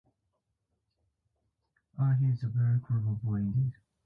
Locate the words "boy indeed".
3.21-3.73